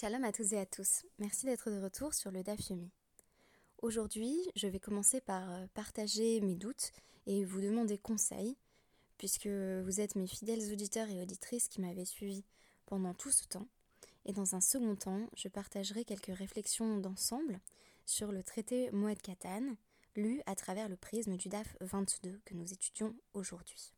[0.00, 1.04] Shalom à tous et à tous.
[1.18, 2.60] Merci d'être de retour sur le DAF
[3.82, 6.92] Aujourd'hui, je vais commencer par euh, partager mes doutes
[7.26, 8.56] et vous demander conseil,
[9.16, 12.44] puisque vous êtes mes fidèles auditeurs et auditrices qui m'avaient suivi
[12.86, 13.66] pendant tout ce temps.
[14.24, 17.58] Et dans un second temps, je partagerai quelques réflexions d'ensemble
[18.06, 19.74] sur le traité Moed Katan,
[20.14, 23.92] lu à travers le prisme du DAF 22 que nous étudions aujourd'hui.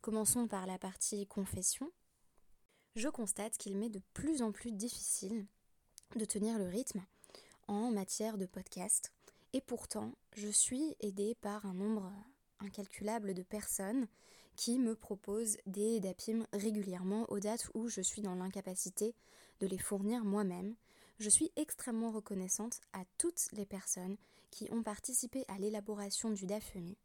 [0.00, 1.88] Commençons par la partie confession,
[2.98, 5.46] je constate qu'il m'est de plus en plus difficile
[6.16, 7.04] de tenir le rythme
[7.68, 9.12] en matière de podcast.
[9.52, 12.12] Et pourtant, je suis aidée par un nombre
[12.58, 14.08] incalculable de personnes
[14.56, 19.14] qui me proposent des DAPIM régulièrement aux dates où je suis dans l'incapacité
[19.60, 20.74] de les fournir moi-même.
[21.20, 24.16] Je suis extrêmement reconnaissante à toutes les personnes
[24.50, 26.96] qui ont participé à l'élaboration du DAFEMI.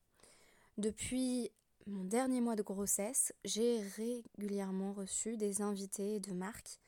[0.80, 1.52] Depuis
[1.87, 6.79] mon dernier mois de grossesse, j'ai régulièrement reçu des invités de marque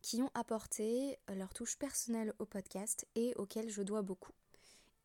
[0.00, 4.32] qui ont apporté leur touche personnelle au podcast et auxquels je dois beaucoup.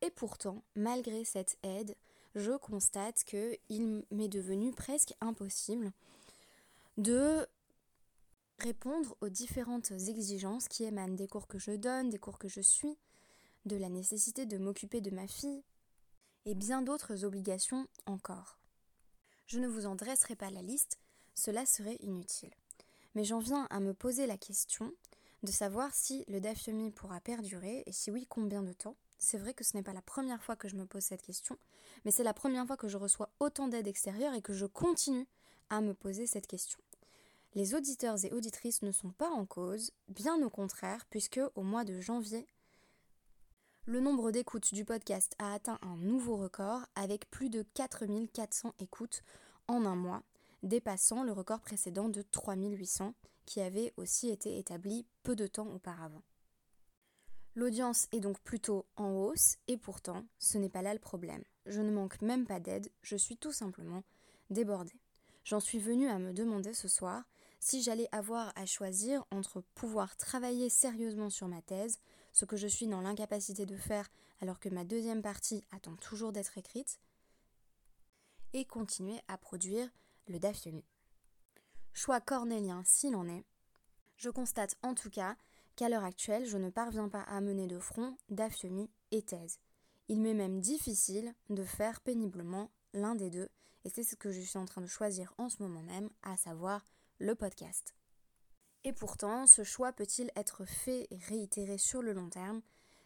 [0.02, 1.96] Et pourtant, malgré cette aide,
[2.34, 5.92] je constate qu'il m'est devenu presque impossible
[6.96, 7.46] de
[8.60, 12.60] répondre aux différentes exigences qui émanent des cours que je donne, des cours que je
[12.60, 12.96] suis,
[13.66, 15.62] de la nécessité de m'occuper de ma fille
[16.44, 18.58] et bien d'autres obligations encore.
[19.46, 20.98] Je ne vous en dresserai pas la liste,
[21.34, 22.54] cela serait inutile.
[23.14, 24.92] Mais j'en viens à me poser la question
[25.42, 28.96] de savoir si le dafyomi pourra perdurer et si oui, combien de temps.
[29.18, 31.58] C'est vrai que ce n'est pas la première fois que je me pose cette question,
[32.04, 35.26] mais c'est la première fois que je reçois autant d'aide extérieure et que je continue
[35.70, 36.78] à me poser cette question.
[37.54, 41.84] Les auditeurs et auditrices ne sont pas en cause, bien au contraire, puisque au mois
[41.84, 42.46] de janvier,
[43.86, 49.22] le nombre d'écoutes du podcast a atteint un nouveau record avec plus de 4400 écoutes
[49.68, 50.22] en un mois,
[50.62, 56.22] dépassant le record précédent de 3800 qui avait aussi été établi peu de temps auparavant.
[57.54, 61.44] L'audience est donc plutôt en hausse et pourtant ce n'est pas là le problème.
[61.66, 64.02] Je ne manque même pas d'aide, je suis tout simplement
[64.48, 64.98] débordée.
[65.44, 67.24] J'en suis venue à me demander ce soir
[67.60, 71.98] si j'allais avoir à choisir entre pouvoir travailler sérieusement sur ma thèse,
[72.34, 74.10] ce que je suis dans l'incapacité de faire
[74.42, 77.00] alors que ma deuxième partie attend toujours d'être écrite,
[78.52, 79.88] et continuer à produire
[80.28, 80.84] le Dafyomi.
[81.92, 83.44] Choix cornélien s'il en est.
[84.16, 85.36] Je constate en tout cas
[85.74, 89.58] qu'à l'heure actuelle, je ne parviens pas à mener de front Dafyomi et thèse.
[90.08, 93.48] Il m'est même difficile de faire péniblement l'un des deux,
[93.84, 96.36] et c'est ce que je suis en train de choisir en ce moment même, à
[96.36, 96.84] savoir
[97.18, 97.94] le podcast.
[98.84, 102.60] Et pourtant, ce choix peut-il être fait et réitéré sur le long terme?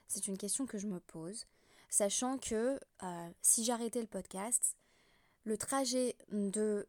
[0.09, 1.47] C'est une question que je me pose,
[1.89, 4.77] sachant que euh, si j'arrêtais le podcast,
[5.45, 6.89] le trajet de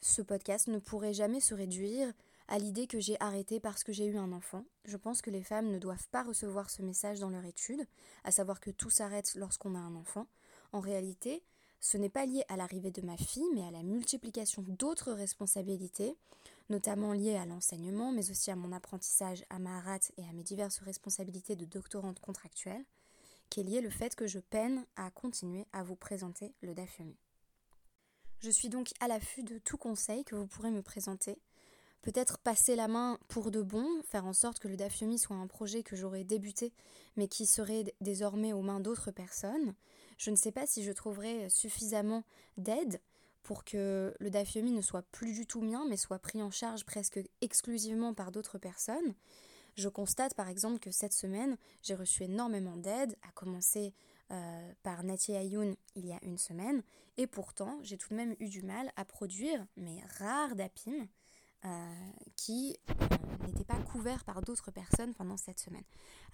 [0.00, 2.12] ce podcast ne pourrait jamais se réduire
[2.48, 4.64] à l'idée que j'ai arrêté parce que j'ai eu un enfant.
[4.84, 7.86] Je pense que les femmes ne doivent pas recevoir ce message dans leur étude,
[8.24, 10.26] à savoir que tout s'arrête lorsqu'on a un enfant.
[10.72, 11.42] En réalité,
[11.82, 16.16] ce n'est pas lié à l'arrivée de ma fille, mais à la multiplication d'autres responsabilités,
[16.70, 20.78] notamment liées à l'enseignement, mais aussi à mon apprentissage à Maharat et à mes diverses
[20.78, 22.84] responsabilités de doctorante contractuelle,
[23.50, 27.16] qui est lié le fait que je peine à continuer à vous présenter le DAFUMI.
[28.38, 31.36] Je suis donc à l'affût de tout conseil que vous pourrez me présenter.
[32.00, 35.48] Peut-être passer la main pour de bon, faire en sorte que le DAFUMI soit un
[35.48, 36.72] projet que j'aurais débuté,
[37.16, 39.74] mais qui serait désormais aux mains d'autres personnes.
[40.22, 42.22] Je ne sais pas si je trouverai suffisamment
[42.56, 43.00] d'aide
[43.42, 46.84] pour que le DAFIOMI ne soit plus du tout mien, mais soit pris en charge
[46.84, 49.16] presque exclusivement par d'autres personnes.
[49.74, 53.94] Je constate par exemple que cette semaine, j'ai reçu énormément d'aide, à commencer
[54.30, 56.84] euh, par Nathalie Ayoun il y a une semaine,
[57.16, 61.08] et pourtant j'ai tout de même eu du mal à produire mes rares DAPIM
[61.64, 61.68] euh,
[62.36, 62.76] qui
[63.42, 65.84] euh, n'étaient pas couverts par d'autres personnes pendant cette semaine.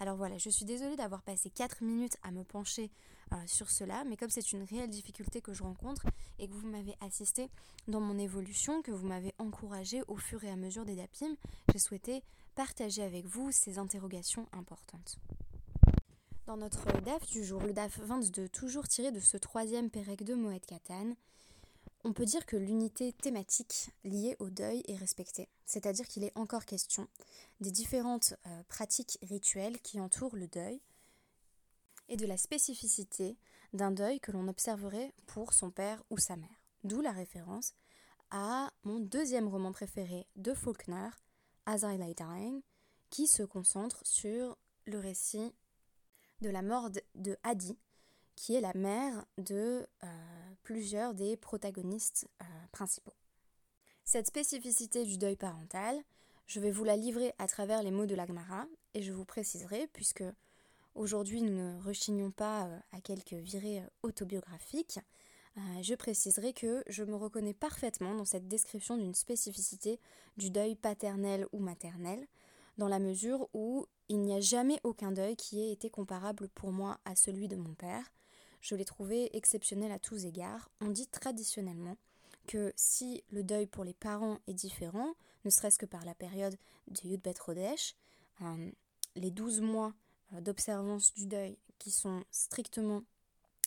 [0.01, 2.91] Alors voilà, je suis désolée d'avoir passé 4 minutes à me pencher
[3.33, 6.07] euh, sur cela, mais comme c'est une réelle difficulté que je rencontre
[6.39, 7.51] et que vous m'avez assisté
[7.87, 11.35] dans mon évolution, que vous m'avez encouragé au fur et à mesure des DAPIM,
[11.73, 12.23] j'ai souhaité
[12.55, 15.19] partager avec vous ces interrogations importantes.
[16.47, 20.35] Dans notre DAF du jour, le DAF 22, toujours tiré de ce troisième Pérec de
[20.35, 21.13] Moed Katan,
[22.05, 26.65] on peut dire que l'unité thématique liée au deuil est respectée, c'est-à-dire qu'il est encore
[26.65, 27.09] question
[27.61, 30.81] des différentes euh, pratiques rituelles qui entourent le deuil
[32.09, 33.37] et de la spécificité
[33.73, 36.63] d'un deuil que l'on observerait pour son père ou sa mère.
[36.85, 37.75] D'où la référence
[38.31, 41.11] à mon deuxième roman préféré de Faulkner,
[41.67, 42.63] As I Lay Dying,
[43.11, 44.57] qui se concentre sur
[44.87, 45.53] le récit
[46.41, 47.77] de la mort de Adi,
[48.39, 50.07] qui est la mère de euh,
[50.63, 53.13] plusieurs des protagonistes euh, principaux.
[54.05, 55.97] Cette spécificité du deuil parental,
[56.47, 59.89] Je vais vous la livrer à travers les mots de l'Agmara et je vous préciserai,
[59.93, 60.23] puisque
[60.95, 65.01] aujourd'hui nous ne rechignons pas euh, à quelques virées autobiographiques,
[65.83, 69.99] je préciserai que je me reconnais parfaitement dans cette description d'une spécificité
[70.37, 72.29] du deuil paternel ou maternel,
[72.77, 76.71] dans la mesure où il n'y a jamais aucun deuil qui ait été comparable pour
[76.71, 78.13] moi à celui de mon père.
[78.61, 80.71] Je l'ai trouvé exceptionnel à tous égards.
[80.81, 81.97] On dit traditionnellement
[82.47, 85.15] que si le deuil pour les parents est différent,
[85.45, 86.57] ne serait-ce que par la période
[86.89, 87.95] de Yudbet Rodesh,
[88.43, 88.71] euh,
[89.17, 89.95] les 12 mois
[90.35, 93.03] euh, d'observance du deuil qui sont strictement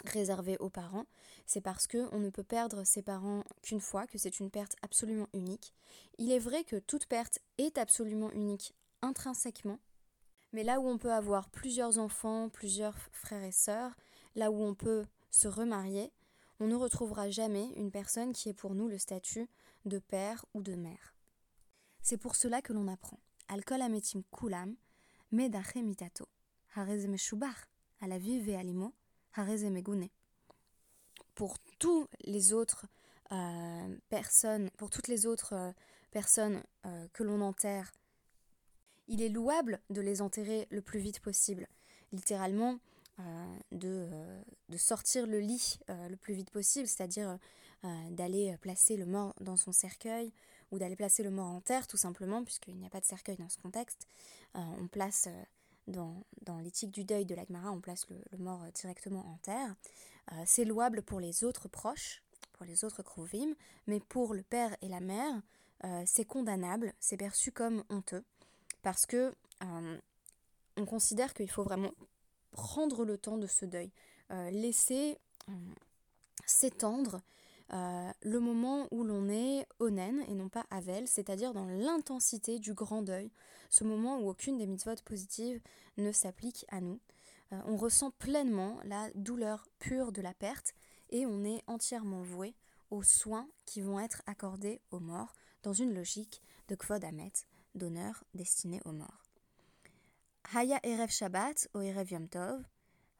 [0.06, 1.06] réservés aux parents,
[1.46, 5.28] c'est parce qu'on ne peut perdre ses parents qu'une fois, que c'est une perte absolument
[5.34, 5.74] unique.
[6.18, 9.80] Il est vrai que toute perte est absolument unique intrinsèquement,
[10.54, 13.96] mais là où on peut avoir plusieurs enfants, plusieurs frères et sœurs,
[14.36, 16.12] là où on peut se remarier,
[16.60, 19.50] on ne retrouvera jamais une personne qui ait pour nous le statut
[19.86, 21.16] de père ou de mère.
[22.02, 23.20] C'est pour cela que l'on apprend.
[23.48, 24.24] Alcool ametim.
[31.36, 31.58] Pour
[32.24, 32.86] les autres
[33.32, 35.72] euh, personnes, pour toutes les autres euh,
[36.12, 37.92] personnes euh, que l'on enterre
[39.12, 41.68] il est louable de les enterrer le plus vite possible.
[42.14, 42.80] Littéralement,
[43.22, 47.38] euh, euh, de, sortir le lit euh, le plus vite possible, c'est-à-dire
[48.12, 50.32] d'aller placer le mort dans son cercueil
[50.70, 53.38] ou d'aller placer le mort en terre tout simplement, puisqu'il n'y a pas de cercueil
[53.38, 54.08] dans ce contexte.
[54.54, 55.28] on place
[55.88, 56.24] dans,
[56.64, 59.76] l'éthique du deuil de l'Agmara, on place le, mort directement en terre.
[60.46, 62.22] C'est louable pour les autres proches,
[62.54, 63.56] pour les autres Krovim,
[63.88, 65.42] mais pour le père et la mère,
[66.06, 68.24] c'est condamnable, c'est perçu comme honteux
[68.84, 69.34] parce que
[70.78, 71.94] on considère qu'il faut vraiment
[72.52, 73.92] prendre le temps de ce deuil,
[74.32, 75.18] euh, laisser
[75.50, 75.54] euh,
[76.46, 77.22] s'étendre
[78.24, 83.02] le moment où l'on est onen et non pas avel, c'est-à-dire dans l'intensité du grand
[83.02, 83.32] deuil,
[83.70, 85.62] ce moment où aucune des mitzvot positives
[85.96, 87.00] ne s'applique à nous.
[87.52, 90.74] on ressent pleinement la douleur pure de la perte
[91.12, 92.56] et on est entièrement voué
[92.90, 95.34] aux soins qui vont être accordés aux morts
[95.64, 97.32] dans une logique de Kvod Amet,
[97.76, 99.21] d'honneur destiné aux morts.
[100.54, 102.62] Haya Erev Shabbat ou Erev Yom Tov,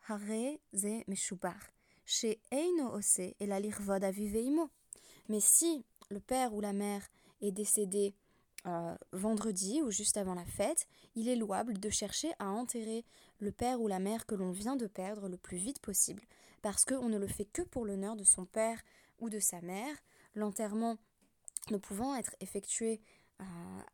[0.10, 1.60] Hare ze Meshubar,
[2.06, 4.70] chez Eino Ose et la Lirvod Aviveimo.
[5.30, 7.08] Mais si le père ou la mère
[7.42, 8.14] est décédé
[8.66, 13.06] euh, vendredi ou juste avant la fête, il est louable de chercher à enterrer
[13.40, 16.24] le père ou la mère que l'on vient de perdre le plus vite possible,
[16.62, 18.82] parce qu'on ne le fait que pour l'honneur de son père
[19.20, 19.96] ou de sa mère,
[20.36, 20.98] l'enterrement
[21.70, 23.02] ne pouvant être effectué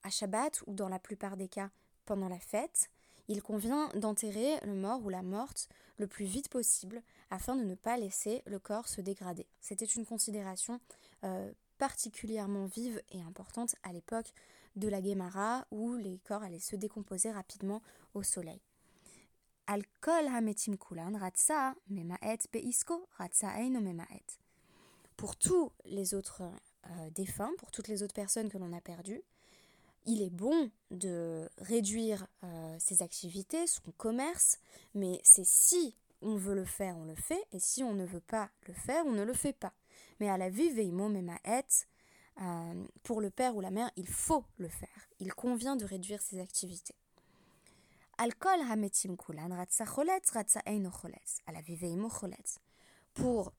[0.04, 1.70] à Shabbat ou dans la plupart des cas
[2.06, 2.90] pendant la fête,
[3.28, 7.76] il convient d'enterrer le mort ou la morte le plus vite possible afin de ne
[7.76, 9.48] pas laisser le corps se dégrader.
[9.60, 10.80] C'était une considération
[11.24, 14.34] euh, particulièrement vive et importante à l'époque
[14.76, 17.82] de la Guémara où les corps allaient se décomposer rapidement
[18.14, 18.62] au soleil.
[25.18, 26.44] Pour tous les autres
[26.86, 29.24] euh, défunts, pour toutes les autres personnes que l'on a perdues,
[30.06, 34.60] il est bon de réduire euh, ses activités, son commerce,
[34.94, 38.22] mais c'est si on veut le faire, on le fait, et si on ne veut
[38.22, 39.74] pas le faire, on ne le fait pas.
[40.20, 41.66] Mais à la vie veimo memaet,
[42.42, 45.10] euh, pour le père ou la mère, il faut le faire.
[45.20, 46.96] Il convient de réduire ses activités.
[53.14, 53.54] Pour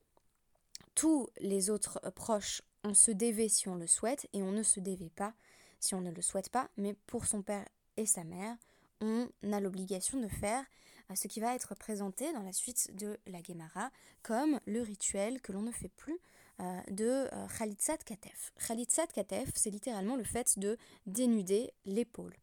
[0.95, 4.81] tous les autres proches, on se dévait si on le souhaite et on ne se
[4.81, 5.35] dévait pas
[5.81, 7.65] si on ne le souhaite pas, mais pour son père
[7.97, 8.57] et sa mère,
[9.01, 10.65] on a l'obligation de faire
[11.11, 13.91] euh, ce qui va être présenté dans la suite de la Gemara
[14.23, 16.19] comme le rituel que l'on ne fait plus
[16.61, 18.53] euh, de euh, Katef.
[18.67, 22.35] Khalitzat Katef, c'est littéralement le fait de dénuder l'épaule.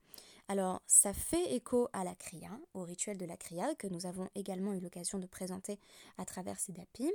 [0.48, 4.30] Alors, ça fait écho à la Kriya, au rituel de la Kriya, que nous avons
[4.36, 5.80] également eu l'occasion de présenter
[6.20, 7.10] à travers ces dapim,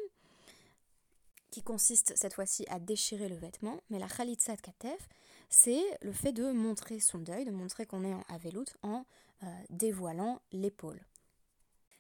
[1.50, 5.09] qui consiste cette fois-ci à déchirer le vêtement, mais la Khalitzat Katef,
[5.49, 9.04] c'est le fait de montrer son deuil, de montrer qu'on est en Avelout en
[9.42, 11.00] euh, dévoilant l'épaule.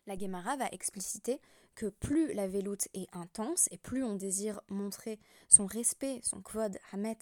[0.06, 1.40] La Gemara va expliciter
[1.74, 6.78] que plus la veloute est intense et plus on désire montrer son respect, son kvod
[6.92, 7.18] hamet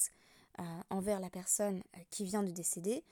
[0.59, 3.05] euh, envers la personne euh, qui vient de décéder,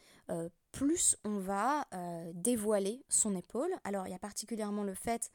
[0.73, 1.87] plus on va
[2.35, 3.71] dévoiler son épaule.
[3.85, 5.31] Alors il y a particulièrement le fait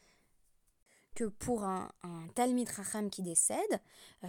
[1.16, 3.82] que pour un, un Talmid Racham qui décède,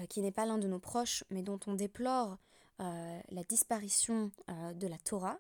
[0.09, 2.39] qui n'est pas l'un de nos proches, mais dont on déplore
[2.81, 5.39] euh, la disparition euh, de la Torah,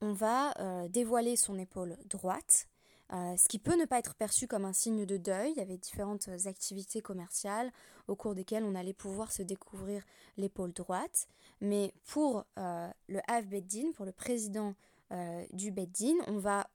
[0.00, 2.68] on va euh, dévoiler son épaule droite
[3.12, 5.52] euh, ce qui peut ne pas être perçu comme un signe de deuil.
[5.52, 7.70] Il y avait différentes activités commerciales
[8.08, 10.02] au cours desquelles on allait pouvoir se découvrir
[10.36, 11.28] l'épaule droite.
[11.60, 14.74] Mais pour euh, le Hav Beddin, pour le président
[15.12, 16.66] euh, du Beddin, on va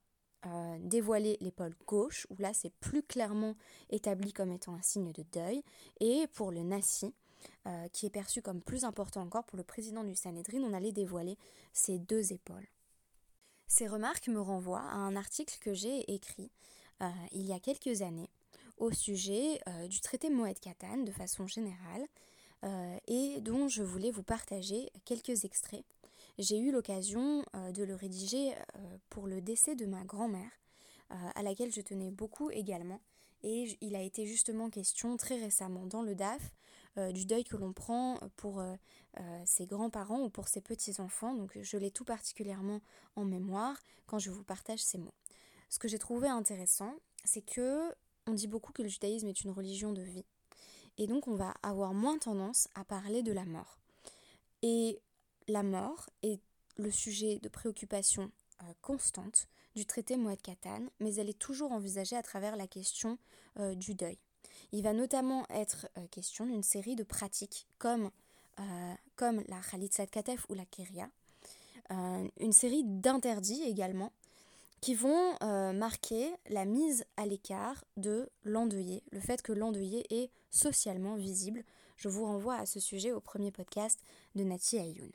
[0.79, 3.55] dévoiler l'épaule gauche, où là c'est plus clairement
[3.89, 5.63] établi comme étant un signe de deuil.
[5.99, 7.13] Et pour le Nassi,
[7.91, 11.37] qui est perçu comme plus important encore pour le président du Sanhedrin, on allait dévoiler
[11.73, 12.67] ses deux épaules.
[13.69, 16.51] Ces remarques me renvoient à un article que j'ai écrit
[17.01, 18.29] euh, il y a quelques années
[18.77, 22.05] au sujet euh, du traité Moed Katan de façon générale
[22.63, 25.85] euh, et dont je voulais vous partager quelques extraits.
[26.39, 28.55] J'ai eu l'occasion de le rédiger
[29.09, 30.49] pour le décès de ma grand-mère,
[31.09, 33.01] à laquelle je tenais beaucoup également.
[33.43, 36.55] Et il a été justement question très récemment dans le DAF
[36.97, 38.75] euh, du deuil que l'on prend pour euh,
[39.19, 41.33] euh, ses grands-parents ou pour ses petits-enfants.
[41.33, 42.81] Donc je l'ai tout particulièrement
[43.15, 43.77] en mémoire
[44.07, 45.13] quand je vous partage ces mots.
[45.69, 47.93] Ce que j'ai trouvé intéressant, c'est que
[48.27, 50.25] on dit beaucoup que le judaïsme est une religion de vie.
[50.97, 53.79] Et donc on va avoir moins tendance à parler de la mort.
[54.61, 54.99] Et
[55.49, 56.39] la mort est
[56.77, 58.31] le sujet de préoccupation
[58.81, 63.17] constante du traité Moed Katan, mais elle est toujours envisagée à travers la question
[63.57, 64.17] du deuil.
[64.71, 68.11] Il va notamment être euh, question d'une série de pratiques comme,
[68.59, 71.09] euh, comme la Khalitzat Katef ou la Keria,
[71.91, 74.11] euh, une série d'interdits également
[74.81, 75.35] qui vont
[75.73, 81.65] marquer la mise à l'écart de l'endeuillé, le fait que l'endeuillé est socialement visible.
[81.97, 83.99] Je vous renvoie à ce sujet au premier podcast
[84.35, 85.11] de Nati Ayoun.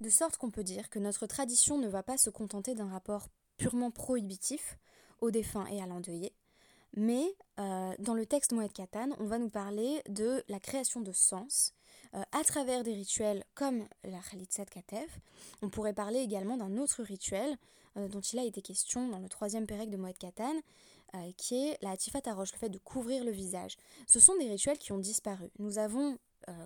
[0.00, 3.28] De sorte qu'on peut dire que notre tradition ne va pas se contenter d'un rapport
[3.56, 4.78] purement prohibitif
[5.20, 6.32] au défunt et à l'endeuillé,
[6.94, 11.12] mais euh, dans le texte Moed Katan, on va nous parler de la création de
[11.12, 11.74] sens
[12.14, 15.18] euh, à travers des rituels comme la Khalitzat Katef.
[15.62, 17.56] On pourrait parler également d'un autre rituel
[17.96, 20.54] euh, dont il a été question dans le troisième pérec de Moed Katan,
[21.38, 23.78] qui est la Hatifat Arosh, le fait de couvrir le visage.
[24.06, 25.50] Ce sont des rituels qui ont disparu.
[25.58, 26.18] Nous avons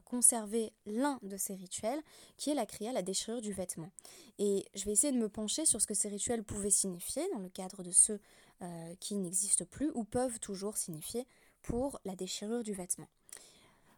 [0.05, 2.01] conservé l'un de ces rituels,
[2.37, 3.91] qui est la kriya, la déchirure du vêtement.
[4.39, 7.41] Et je vais essayer de me pencher sur ce que ces rituels pouvaient signifier dans
[7.41, 8.21] le cadre de ceux
[8.63, 11.27] euh, qui n'existent plus ou peuvent toujours signifier
[11.63, 13.09] pour la déchirure du vêtement.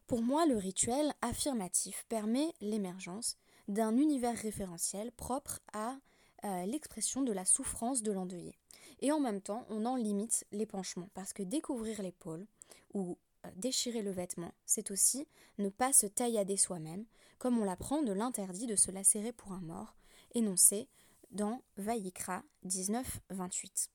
[0.07, 3.37] Pour moi, le rituel affirmatif permet l'émergence
[3.69, 5.99] d'un univers référentiel propre à
[6.45, 8.55] euh, l'expression de la souffrance de l'endeuillé.
[9.01, 12.47] Et en même temps, on en limite l'épanchement, parce que découvrir l'épaule
[12.95, 13.15] ou euh,
[13.57, 15.27] déchirer le vêtement, c'est aussi
[15.59, 17.05] ne pas se taillader soi-même,
[17.39, 19.97] comme on l'apprend de l'interdit de se lacérer pour un mort,
[20.35, 20.89] énoncé
[21.31, 23.89] dans Vaïkra 19-28.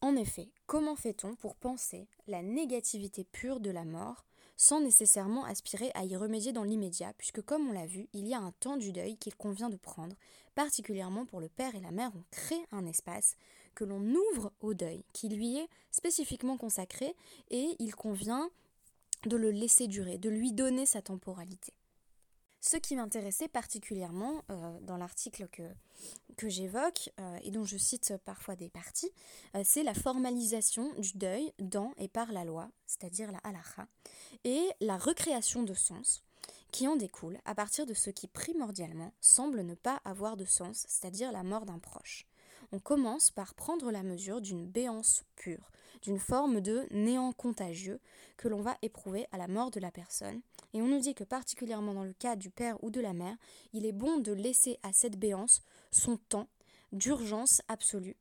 [0.00, 4.24] En effet, comment fait-on pour penser la négativité pure de la mort
[4.56, 8.34] sans nécessairement aspirer à y remédier dans l'immédiat, puisque comme on l'a vu, il y
[8.34, 10.16] a un temps du deuil qu'il convient de prendre,
[10.54, 13.36] particulièrement pour le père et la mère, on crée un espace
[13.76, 17.14] que l'on ouvre au deuil, qui lui est spécifiquement consacré,
[17.50, 18.50] et il convient
[19.26, 21.72] de le laisser durer, de lui donner sa temporalité.
[22.60, 25.62] Ce qui m'intéressait particulièrement euh, dans l'article que,
[26.36, 29.12] que j'évoque euh, et dont je cite parfois des parties,
[29.54, 33.86] euh, c'est la formalisation du deuil dans et par la loi, c'est-à-dire la halakha,
[34.42, 36.24] et la recréation de sens
[36.72, 40.86] qui en découle à partir de ce qui primordialement semble ne pas avoir de sens,
[40.88, 42.26] c'est-à-dire la mort d'un proche.
[42.72, 45.70] On commence par prendre la mesure d'une béance pure,
[46.02, 48.00] d'une forme de néant contagieux
[48.36, 50.40] que l'on va éprouver à la mort de la personne,
[50.74, 53.36] et on nous dit que particulièrement dans le cas du père ou de la mère,
[53.72, 56.48] il est bon de laisser à cette béance son temps
[56.92, 58.16] d'urgence absolue,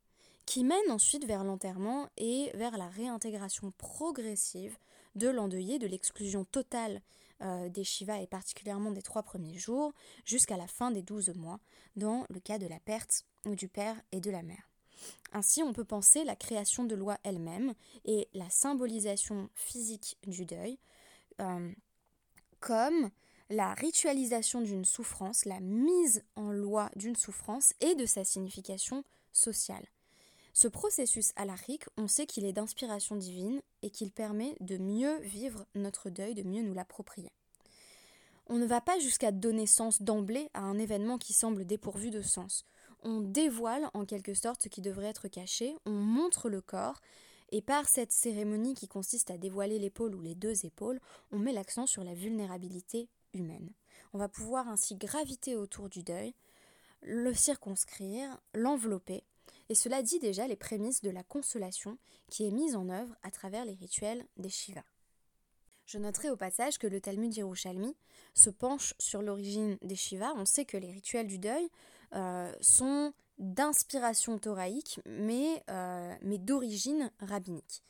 [0.45, 4.77] qui mène ensuite vers l'enterrement et vers la réintégration progressive
[5.15, 7.01] de l'endeuillé, de l'exclusion totale
[7.41, 9.93] euh, des Shivas et particulièrement des trois premiers jours,
[10.25, 11.59] jusqu'à la fin des douze mois,
[11.95, 14.69] dans le cas de la perte du père et de la mère.
[15.33, 17.73] Ainsi, on peut penser la création de loi elle-même
[18.05, 20.79] et la symbolisation physique du deuil
[21.41, 21.71] euh,
[22.59, 23.11] comme
[23.49, 29.85] la ritualisation d'une souffrance, la mise en loi d'une souffrance et de sa signification sociale.
[30.57, 35.65] Ce processus alarique, on sait qu'il est d'inspiration divine et qu'il permet de mieux vivre
[35.75, 37.29] notre deuil, de mieux nous l'approprier.
[38.47, 42.21] On ne va pas jusqu'à donner sens d'emblée à un événement qui semble dépourvu de
[42.21, 42.63] sens.
[43.03, 47.01] On dévoile en quelque sorte ce qui devrait être caché, on montre le corps,
[47.51, 51.01] et par cette cérémonie qui consiste à dévoiler l'épaule ou les deux épaules,
[51.33, 53.73] on met l'accent sur la vulnérabilité humaine.
[54.13, 56.33] On va pouvoir ainsi graviter autour du deuil,
[57.01, 59.25] le circonscrire, l'envelopper,
[59.69, 61.97] et cela dit déjà les prémices de la consolation
[62.29, 64.83] qui est mise en œuvre à travers les rituels des Shiva.
[65.85, 67.95] Je noterai au passage que le Talmud Yerushalmi
[68.33, 70.33] se penche sur l'origine des Shiva.
[70.35, 71.69] On sait que les rituels du deuil
[72.13, 77.83] euh, sont d'inspiration thoraïque, mais, euh, mais d'origine rabbinique.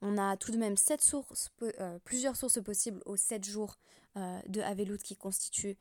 [0.00, 3.78] On a tout de même sept sources, euh, plusieurs sources possibles aux sept jours
[4.14, 5.78] de Havelut qui constituent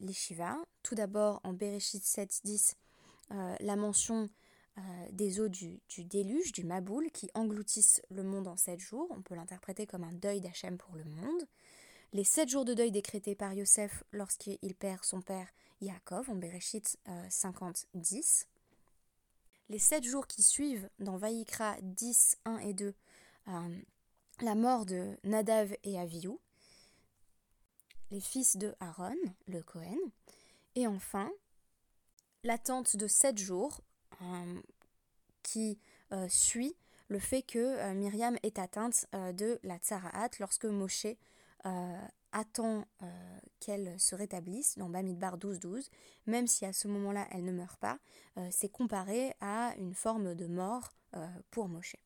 [0.00, 0.56] les Shiva.
[0.82, 2.74] Tout d'abord en Bereshit 7.10,
[3.60, 4.28] la mention
[5.12, 9.08] des eaux du, déluge, du Maboul, qui engloutissent le monde en sept jours.
[9.10, 11.46] On peut l'interpréter comme un deuil d'Hachem pour le monde.
[12.12, 15.48] Les sept jours de deuil décrétés par Yosef lorsqu'il perd son père
[15.80, 18.48] Yaakov en Bereshit 50, 10.
[19.70, 22.94] Les sept jours qui suivent dans Vaïkra 10, 1 et 2,
[23.48, 23.82] euh,
[24.40, 26.38] la mort de Nadav et Avihu,
[28.10, 29.16] les fils de Aaron,
[29.46, 29.96] le Cohen,
[30.74, 31.30] et enfin
[32.42, 33.93] l'attente de sept jours euh,
[35.42, 35.78] qui
[36.12, 36.76] euh, suit
[37.08, 41.06] le fait que Myriam est atteinte de la tsaraat lorsque Moshe
[42.34, 43.06] attend euh,
[43.60, 45.88] qu'elle se rétablisse dans Bamidbar 12-12,
[46.26, 47.98] même si à ce moment-là elle ne meurt pas,
[48.36, 51.96] euh, c'est comparé à une forme de mort euh, pour Moshe.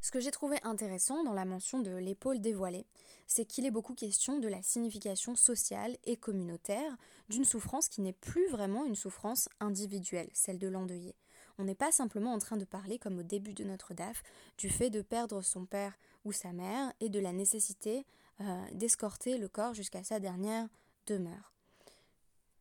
[0.00, 2.86] Ce que j'ai trouvé intéressant dans la mention de l'épaule dévoilée,
[3.26, 6.96] c'est qu'il est beaucoup question de la signification sociale et communautaire
[7.28, 11.14] d'une souffrance qui n'est plus vraiment une souffrance individuelle, celle de l'endeuillé.
[11.58, 14.22] On n'est pas simplement en train de parler, comme au début de notre DAF,
[14.56, 18.06] du fait de perdre son père ou sa mère et de la nécessité
[18.40, 20.68] euh, d'escorter le corps jusqu'à sa dernière
[21.06, 21.52] demeure.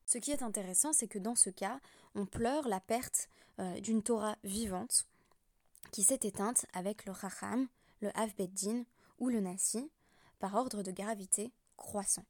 [0.08, 1.80] Ce qui est intéressant, c'est que dans ce cas,
[2.16, 3.30] on pleure la perte
[3.60, 5.06] euh, d'une Torah vivante
[5.92, 7.68] qui s'est éteinte avec le Chacham,
[8.02, 8.84] le Havbeddin
[9.20, 9.90] ou le Nasi,
[10.40, 12.26] par ordre de gravité croissant.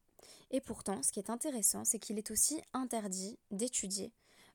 [0.51, 4.13] Et pourtant, ce qui est intéressant, c'est qu'il est aussi interdit d'étudier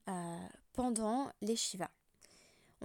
[0.09, 0.39] euh,
[0.73, 1.91] pendant les Shivas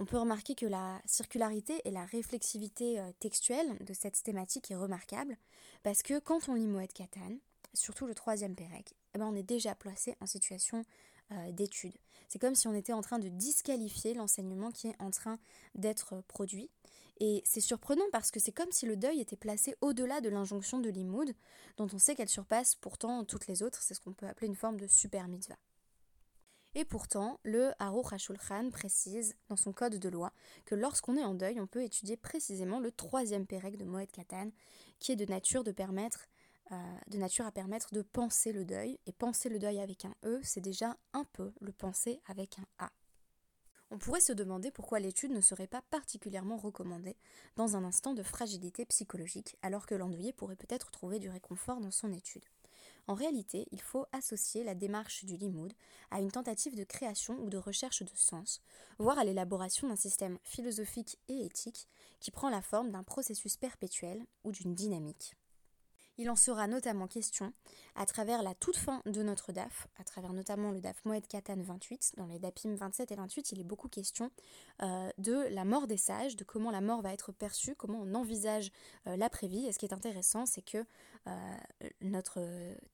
[0.00, 4.76] on peut remarquer que la circularité et la réflexivité euh, textuelle de cette thématique est
[4.76, 5.36] remarquable,
[5.82, 7.36] parce que quand on lit Moed Katan,
[7.74, 10.84] surtout le troisième Pérec, eh ben on est déjà placé en situation
[11.32, 11.94] euh, d'étude.
[12.28, 15.38] C'est comme si on était en train de disqualifier l'enseignement qui est en train
[15.74, 16.70] d'être produit.
[17.20, 20.78] Et c'est surprenant parce que c'est comme si le deuil était placé au-delà de l'injonction
[20.78, 21.34] de l'imoud,
[21.76, 24.54] dont on sait qu'elle surpasse pourtant toutes les autres, c'est ce qu'on peut appeler une
[24.54, 25.58] forme de super mitzvah.
[26.74, 30.32] Et pourtant, le Aruch HaShulchan précise dans son code de loi
[30.64, 34.50] que lorsqu'on est en deuil, on peut étudier précisément le troisième pérec de Moed Katan,
[35.00, 36.28] qui est de nature, de, permettre,
[36.72, 38.98] euh, de nature à permettre de penser le deuil.
[39.06, 42.66] Et penser le deuil avec un E, c'est déjà un peu le penser avec un
[42.78, 42.90] A.
[43.90, 47.16] On pourrait se demander pourquoi l'étude ne serait pas particulièrement recommandée
[47.56, 51.90] dans un instant de fragilité psychologique, alors que l'endeuillé pourrait peut-être trouver du réconfort dans
[51.90, 52.44] son étude.
[53.06, 55.72] En réalité, il faut associer la démarche du limoud
[56.10, 58.60] à une tentative de création ou de recherche de sens,
[58.98, 61.88] voire à l'élaboration d'un système philosophique et éthique
[62.20, 65.34] qui prend la forme d'un processus perpétuel ou d'une dynamique.
[66.20, 67.52] Il en sera notamment question
[67.94, 71.62] à travers la toute fin de notre DAF, à travers notamment le DAF Moed Katan
[71.62, 72.14] 28.
[72.16, 74.32] Dans les DAPIM 27 et 28, il est beaucoup question
[74.82, 78.16] euh, de la mort des sages, de comment la mort va être perçue, comment on
[78.16, 78.72] envisage
[79.06, 79.66] euh, l'après-vie.
[79.66, 80.84] Et ce qui est intéressant, c'est que
[81.28, 81.56] euh,
[82.00, 82.40] notre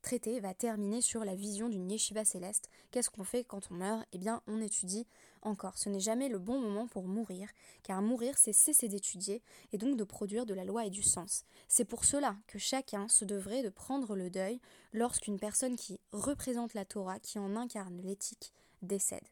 [0.03, 2.69] traité va terminer sur la vision d'une yeshiva céleste.
[2.91, 4.05] Qu'est-ce qu'on fait quand on meurt?
[4.13, 5.07] Eh bien, on étudie
[5.45, 5.79] encore.
[5.79, 7.49] Ce n'est jamais le bon moment pour mourir,
[7.83, 11.45] car mourir, c'est cesser d'étudier et donc de produire de la loi et du sens.
[11.69, 14.61] C'est pour cela que chacun se devrait de prendre le deuil
[14.93, 18.53] lorsqu'une personne qui représente la Torah, qui en incarne l'éthique,
[18.83, 19.29] décède.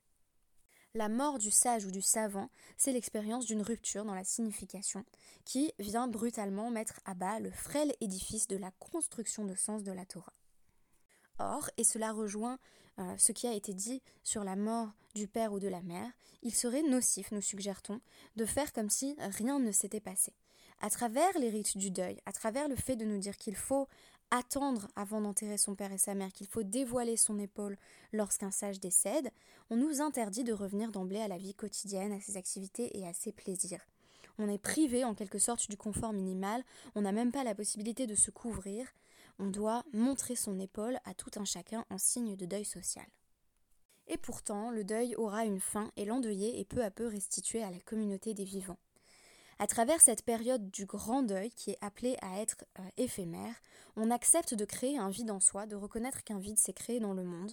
[0.95, 5.07] La mort du sage ou du savant, c'est l'expérience d'une rupture dans la signification
[5.47, 9.93] qui vient brutalement mettre à bas le frêle édifice de la construction de sens de
[9.93, 10.35] la Torah.
[11.39, 12.59] Or, et cela rejoint
[13.03, 16.11] euh, ce qui a été dit sur la mort du père ou de la mère,
[16.43, 18.01] il serait nocif, nous suggère-t-on,
[18.37, 20.33] de faire comme si rien ne s'était passé.
[20.81, 23.89] À travers les rites du deuil, à travers le fait de nous dire qu'il faut
[24.33, 27.77] attendre avant d'enterrer son père et sa mère, qu'il faut dévoiler son épaule
[28.13, 29.31] lorsqu'un sage décède,
[29.69, 33.13] on nous interdit de revenir d'emblée à la vie quotidienne, à ses activités et à
[33.13, 33.87] ses plaisirs.
[34.39, 38.07] On est privé en quelque sorte du confort minimal, on n'a même pas la possibilité
[38.07, 38.89] de se couvrir,
[39.43, 43.07] on doit montrer son épaule à tout un chacun en signe de deuil social.
[44.07, 47.73] Et pourtant, le deuil aura une fin et l'endeuillé est peu à peu restitué à
[47.73, 48.79] la communauté des vivants.
[49.59, 53.57] À travers cette période du grand deuil qui est appelée à être euh, éphémère,
[53.97, 57.13] on accepte de créer un vide en soi, de reconnaître qu'un vide s'est créé dans
[57.13, 57.53] le monde,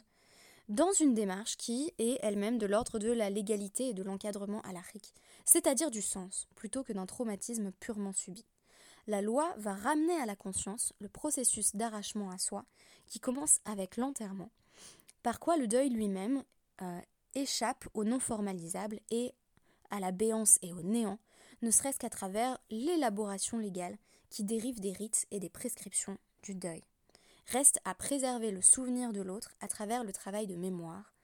[0.67, 4.73] dans une démarche qui est elle-même de l'ordre de la légalité et de l'encadrement à
[4.73, 8.45] l'Afrique, c'est-à-dire du sens, plutôt que d'un traumatisme purement subi
[9.09, 12.63] la loi va ramener à la conscience le processus d'arrachement à soi
[13.07, 14.51] qui commence avec l'enterrement,
[15.23, 16.43] par quoi le deuil lui-même
[16.83, 17.01] euh,
[17.33, 19.33] échappe au non formalisable et
[19.89, 21.17] à la béance et au néant,
[21.63, 23.97] ne serait-ce qu'à travers l'élaboration légale
[24.29, 26.83] qui dérive des rites et des prescriptions du deuil.
[27.47, 31.15] Reste à préserver le souvenir de l'autre à travers le travail de mémoire.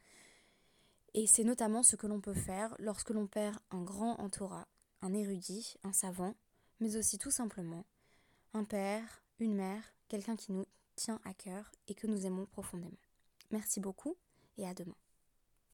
[1.13, 4.65] Et c'est notamment ce que l'on peut faire lorsque l'on perd un grand entourage,
[5.03, 6.33] un érudit, un savant,
[6.79, 7.85] mais aussi tout simplement
[8.53, 12.97] un père, une mère, quelqu'un qui nous tient à cœur et que nous aimons profondément.
[13.51, 14.15] Merci beaucoup
[14.57, 14.95] et à demain.